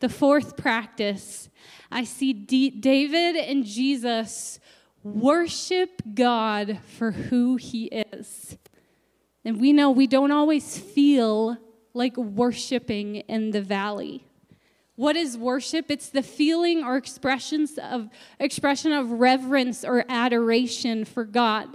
[0.01, 1.49] the fourth practice,
[1.91, 4.59] I see D- David and Jesus
[5.03, 8.57] worship God for who he is.
[9.47, 11.57] And we know we don't always feel
[11.95, 14.27] like worshiping in the valley.
[14.97, 15.89] What is worship?
[15.89, 18.09] It's the feeling or expressions of
[18.41, 21.69] expression of reverence or adoration for God.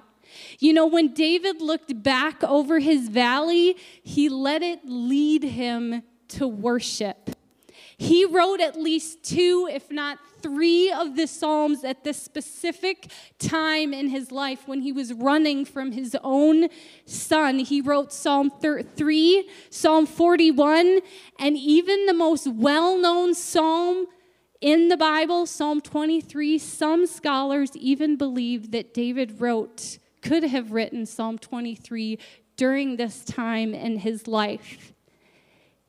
[0.60, 6.50] You know, when David looked back over his valley, he let it lead him to
[6.50, 7.30] worship.
[8.02, 13.94] He wrote at least two, if not three, of the Psalms at this specific time
[13.94, 16.70] in his life when he was running from his own
[17.06, 17.60] son.
[17.60, 21.02] He wrote Psalm 3, Psalm 41,
[21.38, 24.08] and even the most well known psalm
[24.62, 26.58] in the Bible, Psalm 23.
[26.58, 32.18] Some scholars even believe that David wrote could have written Psalm 23
[32.56, 34.92] during this time in his life.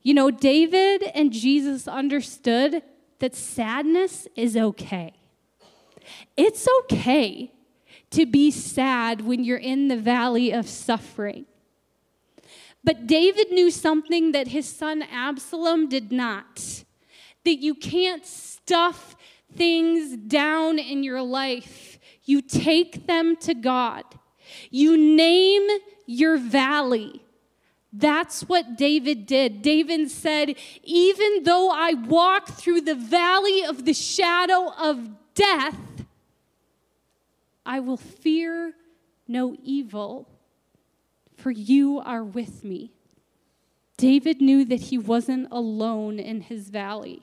[0.02, 2.82] You know, David and Jesus understood
[3.20, 5.14] that sadness is okay.
[6.36, 7.52] It's okay
[8.10, 11.46] to be sad when you're in the valley of suffering.
[12.84, 16.84] But David knew something that his son Absalom did not
[17.44, 19.16] that you can't stuff
[19.54, 24.04] things down in your life, you take them to God.
[24.70, 25.66] You name
[26.06, 27.22] your valley.
[27.92, 29.60] That's what David did.
[29.60, 35.76] David said, Even though I walk through the valley of the shadow of death,
[37.66, 38.74] I will fear
[39.28, 40.28] no evil,
[41.36, 42.92] for you are with me.
[43.98, 47.22] David knew that he wasn't alone in his valley.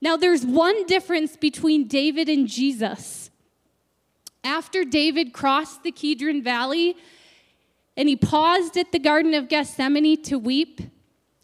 [0.00, 3.30] Now, there's one difference between David and Jesus.
[4.42, 6.96] After David crossed the Kidron Valley,
[7.98, 10.80] and he paused at the Garden of Gethsemane to weep.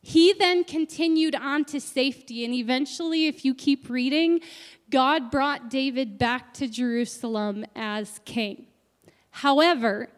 [0.01, 4.41] He then continued on to safety, and eventually, if you keep reading,
[4.89, 8.67] God brought David back to Jerusalem as king.
[9.31, 10.11] However,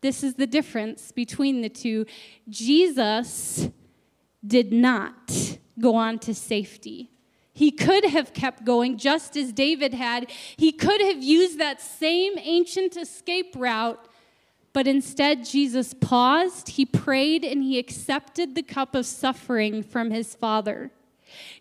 [0.00, 2.06] this is the difference between the two.
[2.48, 3.68] Jesus
[4.44, 7.10] did not go on to safety.
[7.52, 10.28] He could have kept going just as David had.
[10.56, 14.08] He could have used that same ancient escape route,
[14.74, 20.34] but instead, Jesus paused, he prayed, and he accepted the cup of suffering from his
[20.34, 20.90] Father.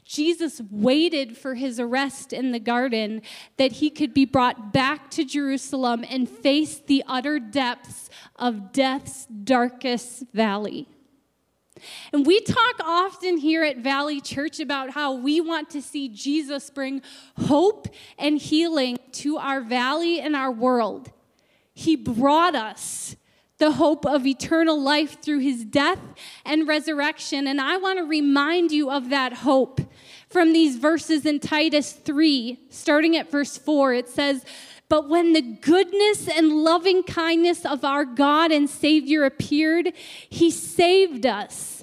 [0.03, 3.21] Jesus waited for his arrest in the garden
[3.57, 9.27] that he could be brought back to Jerusalem and face the utter depths of death's
[9.27, 10.87] darkest valley.
[12.11, 16.71] And we talk often here at Valley Church about how we want to see Jesus
[16.71, 17.03] bring
[17.37, 17.87] hope
[18.17, 21.11] and healing to our valley and our world.
[21.73, 23.15] He brought us
[23.57, 25.99] the hope of eternal life through his death
[26.45, 27.47] and resurrection.
[27.47, 29.79] And I want to remind you of that hope
[30.29, 33.93] from these verses in Titus 3, starting at verse 4.
[33.93, 34.43] It says,
[34.89, 39.93] But when the goodness and loving kindness of our God and Savior appeared,
[40.29, 41.82] he saved us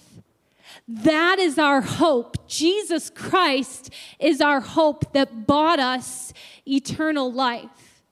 [0.93, 2.49] That is our hope.
[2.49, 6.33] Jesus Christ is our hope that bought us
[6.67, 8.03] eternal life.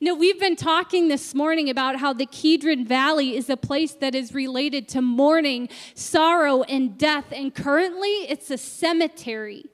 [0.00, 4.16] Now, we've been talking this morning about how the Kedron Valley is a place that
[4.16, 9.66] is related to mourning, sorrow, and death, and currently it's a cemetery.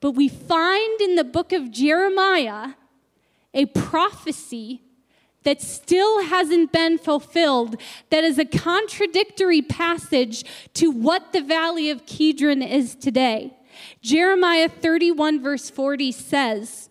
[0.00, 2.74] But we find in the book of Jeremiah
[3.52, 4.82] a prophecy
[5.48, 7.74] that still hasn't been fulfilled,
[8.10, 10.44] that is a contradictory passage
[10.74, 13.56] to what the Valley of Kedron is today.
[14.02, 16.90] Jeremiah 31, verse 40 says,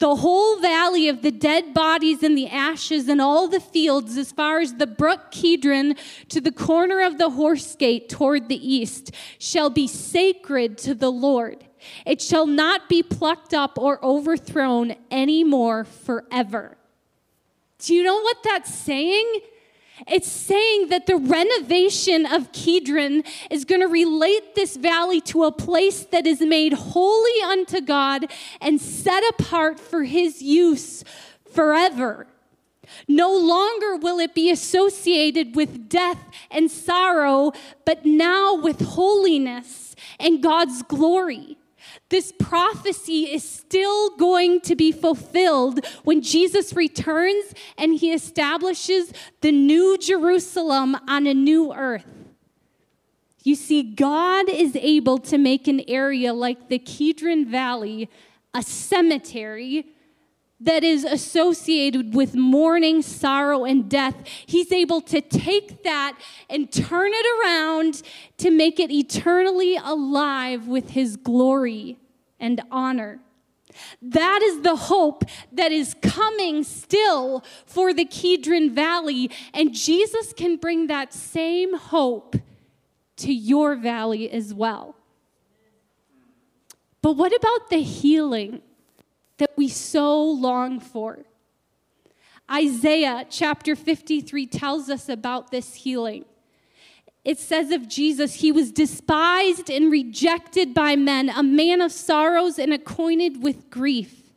[0.00, 4.32] the whole valley of the dead bodies and the ashes and all the fields, as
[4.32, 5.96] far as the brook Kedron
[6.30, 11.12] to the corner of the horse gate toward the east, shall be sacred to the
[11.12, 11.64] Lord.
[12.04, 16.78] It shall not be plucked up or overthrown any more forever.
[17.82, 19.40] Do you know what that's saying?
[20.06, 25.52] It's saying that the renovation of Kedron is going to relate this valley to a
[25.52, 28.30] place that is made holy unto God
[28.60, 31.04] and set apart for his use
[31.52, 32.26] forever.
[33.08, 37.52] No longer will it be associated with death and sorrow,
[37.84, 41.58] but now with holiness and God's glory.
[42.08, 49.52] This prophecy is still going to be fulfilled when Jesus returns and he establishes the
[49.52, 52.06] new Jerusalem on a new earth.
[53.44, 58.08] You see, God is able to make an area like the Kedron Valley
[58.54, 59.86] a cemetery
[60.62, 64.14] that is associated with mourning, sorrow, and death,
[64.46, 68.02] he's able to take that and turn it around
[68.38, 71.98] to make it eternally alive with his glory
[72.38, 73.20] and honor.
[74.00, 80.56] That is the hope that is coming still for the Kedron Valley, and Jesus can
[80.56, 82.36] bring that same hope
[83.16, 84.96] to your valley as well.
[87.00, 88.62] But what about the healing
[89.42, 91.18] that we so long for?
[92.48, 96.24] Isaiah chapter 53 tells us about this healing
[97.24, 102.58] it says of Jesus, he was despised and rejected by men, a man of sorrows
[102.58, 104.32] and acquainted with grief.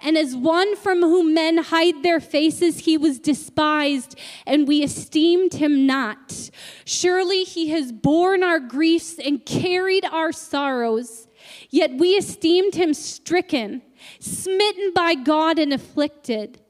[0.00, 5.52] And as one from whom men hide their faces, he was despised, and we esteemed
[5.52, 6.50] him not.
[6.86, 11.28] Surely he has borne our griefs and carried our sorrows,
[11.68, 13.82] yet we esteemed him stricken,
[14.18, 16.60] smitten by God, and afflicted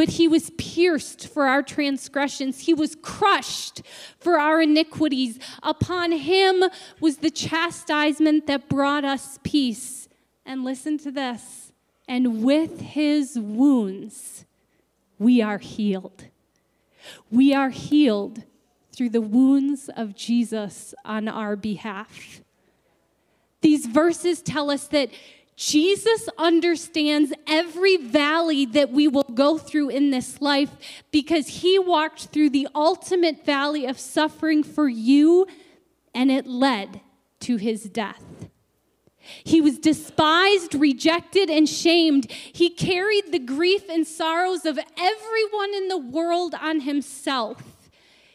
[0.00, 3.82] but he was pierced for our transgressions, he was crushed
[4.18, 5.38] for our iniquities.
[5.62, 6.64] Upon him
[7.00, 10.08] was the chastisement that brought us peace.
[10.46, 11.70] And listen to this
[12.08, 14.46] and with his wounds,
[15.18, 16.24] we are healed.
[17.30, 18.44] We are healed
[18.96, 22.40] through the wounds of Jesus on our behalf.
[23.60, 25.10] These verses tell us that
[25.60, 30.70] Jesus understands every valley that we will go through in this life
[31.10, 35.46] because he walked through the ultimate valley of suffering for you
[36.14, 37.02] and it led
[37.40, 38.48] to his death.
[39.18, 42.32] He was despised, rejected, and shamed.
[42.32, 47.80] He carried the grief and sorrows of everyone in the world on himself.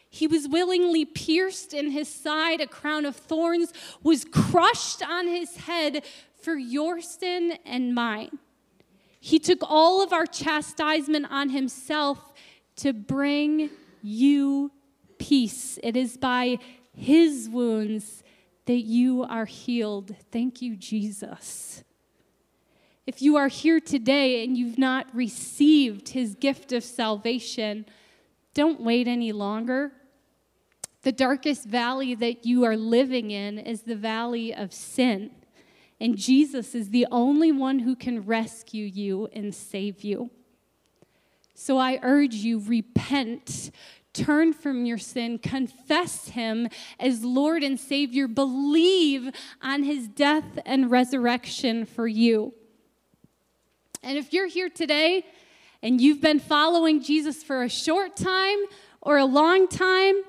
[0.08, 3.72] He was willingly pierced in his side, a crown of thorns
[4.02, 6.04] was crushed on his head
[6.46, 8.38] for your sin and mine.
[9.18, 12.32] He took all of our chastisement on himself
[12.76, 13.68] to bring
[14.00, 14.70] you
[15.18, 15.76] peace.
[15.82, 16.60] It is by
[16.96, 18.22] his wounds
[18.66, 20.14] that you are healed.
[20.30, 21.82] Thank you, Jesus.
[23.08, 27.86] If you are here today and you've not received his gift of salvation,
[28.54, 29.90] don't wait any longer.
[31.02, 35.32] The darkest valley that you are living in is the valley of sin.
[36.00, 40.30] And Jesus is the only one who can rescue you and save you.
[41.54, 43.70] So I urge you, repent,
[44.12, 46.68] turn from your sin, confess Him
[47.00, 49.30] as Lord and Savior, believe
[49.62, 52.52] on His death and resurrection for you.
[54.02, 55.24] And if you're here today
[55.82, 58.58] and you've been following Jesus for a short time
[59.00, 60.22] or a long time,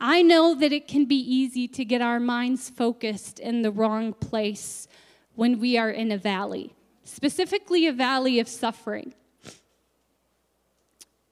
[0.00, 4.12] I know that it can be easy to get our minds focused in the wrong
[4.12, 4.86] place
[5.34, 6.74] when we are in a valley,
[7.04, 9.14] specifically a valley of suffering.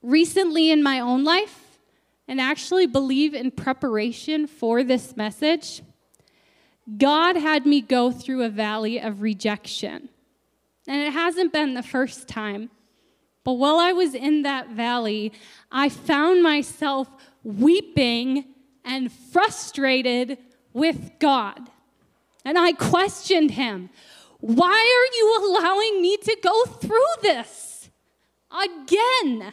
[0.03, 1.67] Recently in my own life,
[2.29, 5.83] and actually believe in preparation for this message,
[6.99, 10.09] God had me go through a valley of rejection.
[10.89, 12.71] And it hasn't been the first time.
[13.45, 15.33] But while I was in that valley,
[15.71, 17.09] I found myself
[17.45, 18.45] weeping
[18.87, 20.39] and frustrated
[20.73, 21.69] with God.
[22.45, 23.91] And I questioned him,
[24.41, 27.91] Why are you allowing me to go through this
[28.51, 29.53] again?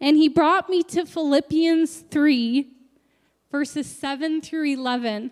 [0.00, 2.68] And he brought me to Philippians 3,
[3.50, 5.30] verses 7 through 11.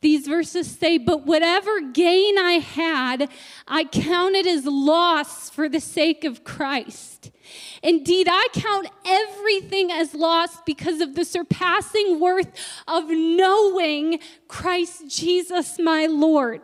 [0.00, 3.28] These verses say, But whatever gain I had,
[3.68, 7.30] I counted as loss for the sake of Christ.
[7.82, 12.48] Indeed, I count everything as lost because of the surpassing worth
[12.86, 16.62] of knowing Christ Jesus my Lord.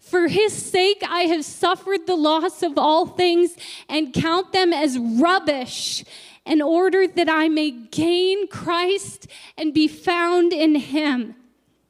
[0.00, 3.56] For his sake, I have suffered the loss of all things
[3.88, 6.04] and count them as rubbish
[6.44, 9.26] in order that I may gain Christ
[9.58, 11.34] and be found in him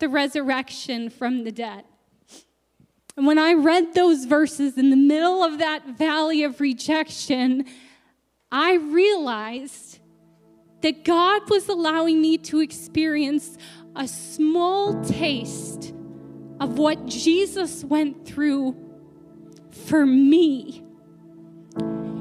[0.00, 1.84] the resurrection from the dead.
[3.16, 7.66] And when I read those verses in the middle of that valley of rejection,
[8.50, 9.98] I realized
[10.80, 13.58] that God was allowing me to experience
[13.94, 15.92] a small taste
[16.60, 18.76] of what Jesus went through
[19.70, 20.82] for me.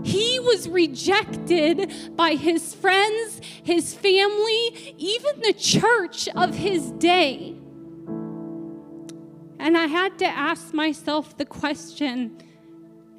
[0.04, 7.59] He was rejected by his friends, his family, even the church of his day.
[9.60, 12.41] And I had to ask myself the question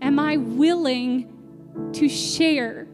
[0.02, 2.88] Am I willing to share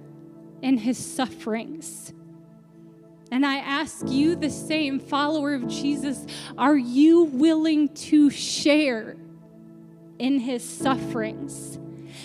[0.61, 2.13] in his sufferings?
[3.31, 6.27] And I ask you, the same follower of Jesus,
[6.57, 9.17] are you willing to share
[10.19, 11.79] in his sufferings?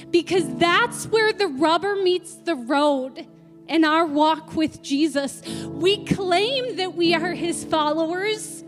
[0.10, 3.28] Because that's where the rubber meets the road
[3.68, 5.42] in our walk with Jesus.
[5.68, 8.61] We claim that we are his followers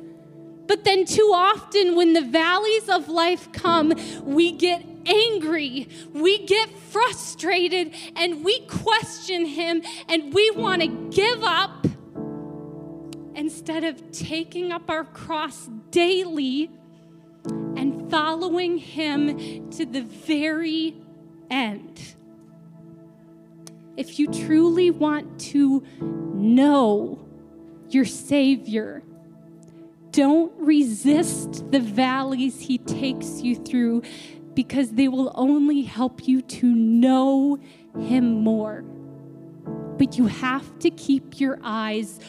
[0.68, 3.94] but then, too often, when the valleys of life come,
[4.24, 11.44] we get angry, we get frustrated, and we question Him, and we want to give
[11.44, 11.86] up
[13.36, 16.72] instead of taking up our cross daily
[17.46, 20.96] and following Him to the very
[21.50, 22.16] end.
[23.98, 27.28] If you truly want to know
[27.90, 29.04] your Savior,
[30.14, 34.04] don't resist the valleys He takes you through
[34.54, 37.58] because they will only help you to know
[38.00, 38.84] Him more.
[39.98, 42.20] But you have to keep your eyes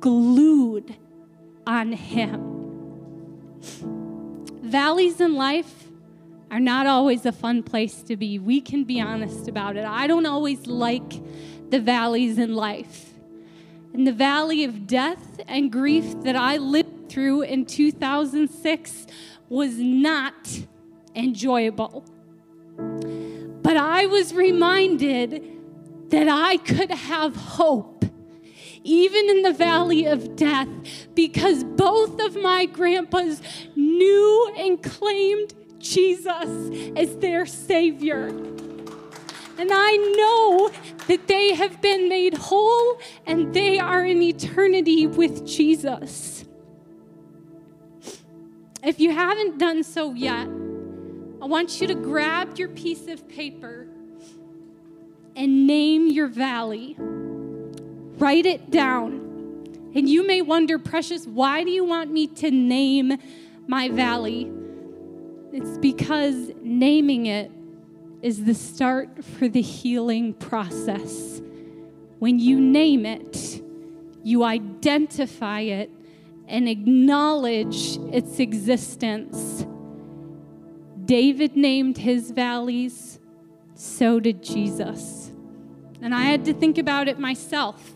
[0.00, 0.96] glued
[1.66, 2.48] on Him.
[4.62, 5.88] valleys in life
[6.50, 8.38] are not always a fun place to be.
[8.38, 9.84] We can be honest about it.
[9.84, 11.20] I don't always like
[11.70, 13.14] the valleys in life.
[13.94, 19.06] And the valley of death and grief that I lived through in 2006
[19.50, 20.60] was not
[21.14, 22.04] enjoyable.
[23.62, 25.44] But I was reminded
[26.08, 28.06] that I could have hope
[28.84, 30.68] even in the valley of death
[31.14, 33.40] because both of my grandpas
[33.76, 38.28] knew and claimed Jesus as their Savior.
[39.58, 40.70] And I know
[41.08, 46.31] that they have been made whole and they are in eternity with Jesus.
[48.82, 50.48] If you haven't done so yet,
[51.40, 53.86] I want you to grab your piece of paper
[55.36, 56.96] and name your valley.
[56.98, 59.20] Write it down.
[59.94, 63.18] And you may wonder, Precious, why do you want me to name
[63.68, 64.50] my valley?
[65.52, 67.52] It's because naming it
[68.20, 71.40] is the start for the healing process.
[72.18, 73.62] When you name it,
[74.24, 75.90] you identify it
[76.52, 79.66] and acknowledge its existence.
[81.06, 83.18] David named his valleys,
[83.74, 85.32] so did Jesus.
[86.02, 87.94] And I had to think about it myself.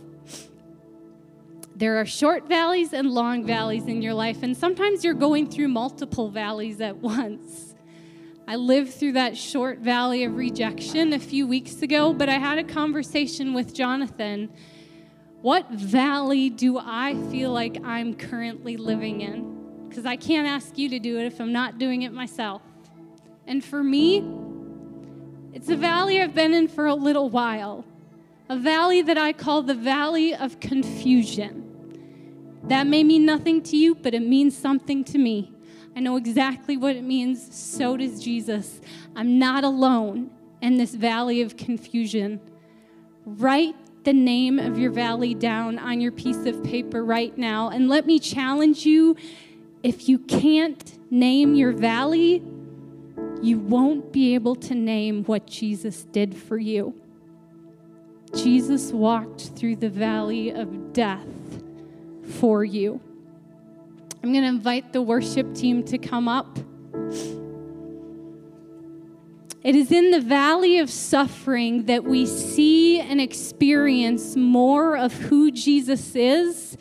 [1.77, 5.69] There are short valleys and long valleys in your life, and sometimes you're going through
[5.69, 7.75] multiple valleys at once.
[8.49, 12.57] I lived through that short valley of rejection a few weeks ago, but I had
[12.57, 14.49] a conversation with Jonathan.
[15.43, 19.89] What valley do I feel like I'm currently living in?
[19.89, 22.63] Because I can't ask you to do it if I'm not doing it myself.
[23.47, 24.25] And for me,
[25.53, 27.85] it's a valley I've been in for a little while,
[28.49, 31.63] a valley that I call the valley of confusion.
[32.65, 35.53] That may mean nothing to you, but it means something to me.
[35.95, 37.55] I know exactly what it means.
[37.57, 38.81] So does Jesus.
[39.15, 40.31] I'm not alone
[40.61, 42.41] in this valley of confusion.
[43.25, 43.77] Write
[44.07, 47.71] the name of your valley down on your piece of paper right now.
[47.71, 49.17] And let me challenge you
[49.83, 52.41] if you can't name your valley,
[53.43, 56.95] you won't be able to name what Jesus did for you.
[58.33, 61.27] Jesus walked through the valley of death
[62.39, 63.01] for you.
[64.23, 66.59] I'm going to invite the worship team to come up.
[69.67, 75.51] It is in the valley of suffering that we see and experience more of who
[75.51, 76.79] Jesus is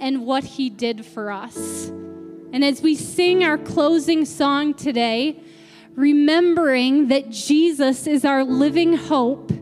[0.00, 1.86] and what he did for us.
[2.52, 5.40] And as we sing our closing song today,
[5.94, 9.52] remembering that Jesus is our living hope,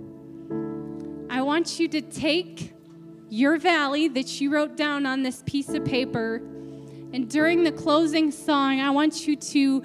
[1.28, 2.72] I want you to take
[3.28, 6.36] your valley that you wrote down on this piece of paper.
[7.12, 9.82] And during the closing song, I want you to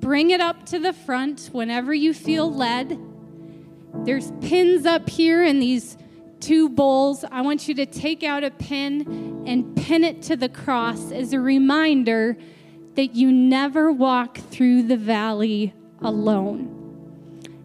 [0.00, 2.98] bring it up to the front whenever you feel led.
[4.04, 5.96] There's pins up here in these
[6.40, 7.24] two bowls.
[7.30, 11.32] I want you to take out a pin and pin it to the cross as
[11.32, 12.36] a reminder
[12.94, 16.76] that you never walk through the valley alone.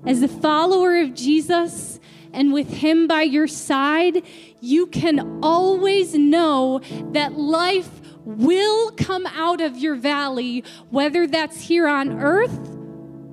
[0.06, 2.00] As a follower of Jesus
[2.34, 4.24] and with Him by your side,
[4.62, 6.82] you can always know
[7.12, 7.90] that life
[8.26, 12.60] will come out of your valley, whether that's here on earth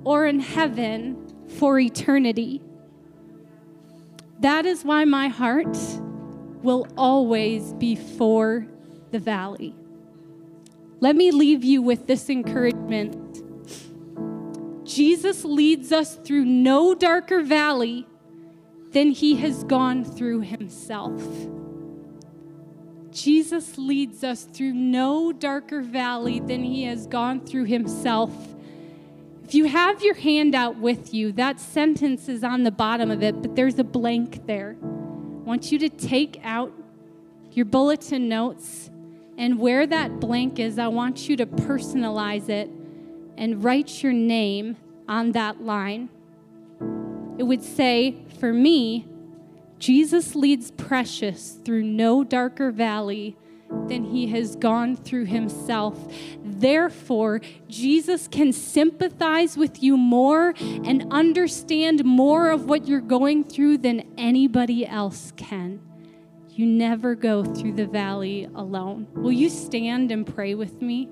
[0.03, 1.17] or in heaven
[1.57, 2.61] for eternity.
[4.39, 5.77] That is why my heart
[6.61, 8.67] will always be for
[9.11, 9.75] the valley.
[10.99, 13.41] Let me leave you with this encouragement.
[14.85, 18.07] Jesus leads us through no darker valley
[18.91, 21.21] than he has gone through himself.
[23.13, 28.31] Jesus leads us through no darker valley than he has gone through himself.
[29.43, 33.41] If you have your handout with you, that sentence is on the bottom of it,
[33.41, 34.75] but there's a blank there.
[34.81, 36.71] I want you to take out
[37.51, 38.89] your bulletin notes,
[39.37, 42.69] and where that blank is, I want you to personalize it
[43.37, 46.09] and write your name on that line.
[47.37, 49.05] It would say, for me,
[49.83, 53.35] Jesus leads Precious through no darker valley
[53.89, 55.99] than he has gone through himself.
[56.41, 63.79] Therefore, Jesus can sympathize with you more and understand more of what you're going through
[63.79, 65.81] than anybody else can.
[66.51, 69.09] You never go through the valley alone.
[69.15, 71.09] Will you stand and pray with me?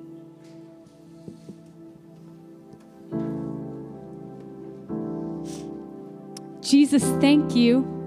[6.61, 8.00] Jesus, thank you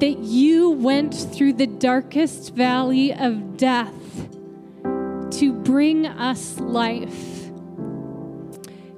[0.00, 3.92] that you went through the darkest valley of death
[5.30, 7.50] to bring us life.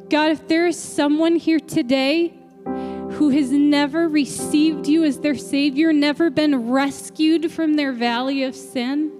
[0.09, 2.34] God, if there is someone here today
[2.64, 8.55] who has never received you as their Savior, never been rescued from their valley of
[8.55, 9.12] sin,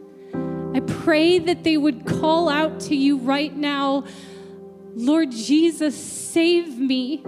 [0.75, 4.05] I pray that they would call out to you right now
[4.99, 7.23] Lord Jesus, save me.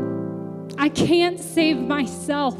[0.79, 2.57] I can't save myself.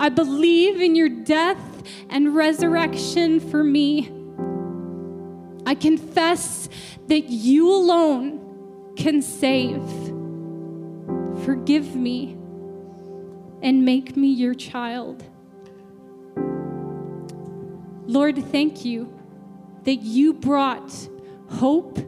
[0.00, 4.10] I believe in your death and resurrection for me.
[5.66, 6.70] I confess
[7.08, 9.86] that you alone can save.
[11.44, 12.32] Forgive me
[13.62, 15.22] and make me your child.
[18.06, 19.12] Lord, thank you
[19.84, 21.08] that you brought
[21.50, 21.98] hope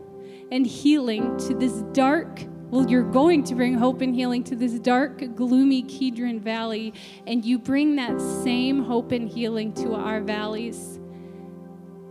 [0.51, 2.41] and healing to this dark
[2.73, 6.95] well, you're going to bring hope and healing to this dark, gloomy Kedron Valley,
[7.27, 10.99] and you bring that same hope and healing to our valleys.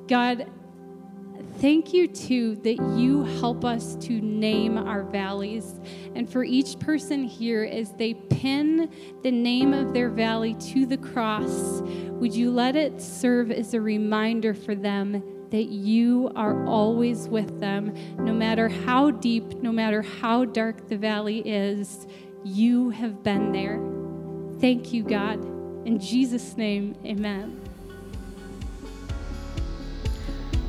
[0.07, 0.47] God,
[1.57, 5.79] thank you too that you help us to name our valleys.
[6.13, 8.91] And for each person here, as they pin
[9.23, 13.81] the name of their valley to the cross, would you let it serve as a
[13.81, 17.93] reminder for them that you are always with them.
[18.17, 22.07] No matter how deep, no matter how dark the valley is,
[22.43, 23.79] you have been there.
[24.59, 25.43] Thank you, God.
[25.85, 27.61] In Jesus' name, amen.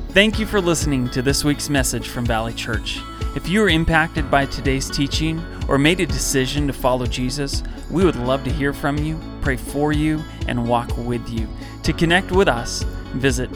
[0.09, 2.99] Thank you for listening to this week's message from Valley Church.
[3.35, 8.05] If you were impacted by today's teaching or made a decision to follow Jesus, we
[8.05, 11.47] would love to hear from you, pray for you, and walk with you.
[11.83, 13.49] To connect with us, visit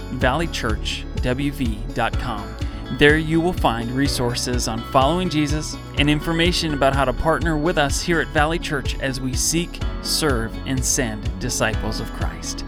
[1.22, 2.57] valleychurchwv.com.
[2.97, 7.78] There you will find resources on following Jesus and information about how to partner with
[7.78, 12.63] us here at Valley Church as we seek, serve, and send disciples of Christ.